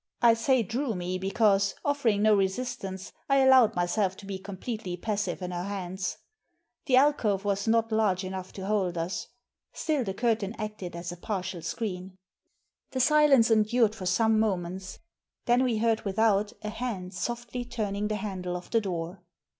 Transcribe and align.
I 0.23 0.33
say 0.33 0.63
drew 0.63 0.95
me 0.95 1.19
because, 1.19 1.75
offering 1.85 2.23
no 2.23 2.33
resistance, 2.35 3.11
I 3.29 3.35
allowed 3.37 3.75
myself 3.75 4.17
to 4.17 4.25
be 4.25 4.39
completely 4.39 4.97
passive 4.97 5.43
in 5.43 5.51
her 5.51 5.65
hands. 5.65 6.17
The 6.87 6.95
alcove 6.97 7.45
was 7.45 7.67
not 7.67 7.91
large 7.91 8.23
enough 8.23 8.51
to 8.53 8.65
hold 8.65 8.97
us. 8.97 9.27
Still 9.73 10.03
the 10.03 10.15
curtain 10.15 10.55
acted 10.57 10.95
as 10.95 11.11
a 11.11 11.17
partial 11.17 11.61
screen. 11.61 12.17
Digitized 12.91 12.93
by 12.93 12.97
VjOOQIC 12.97 12.97
284 12.97 12.97
THE 12.97 12.99
SEEN 12.99 13.15
AND 13.15 13.21
THE 13.21 13.35
UNSEEN 13.35 13.37
The 13.37 13.39
silence 13.39 13.51
endured 13.51 13.95
for 13.95 14.05
some 14.07 14.39
moments. 14.39 14.99
Then 15.45 15.63
we 15.63 15.77
heard 15.77 16.01
without 16.01 16.53
a 16.63 16.69
hand 16.69 17.13
softly 17.13 17.63
turning 17.63 18.07
the 18.07 18.15
handle 18.15 18.57
of 18.57 18.71
the 18.71 18.81
door. 18.81 19.21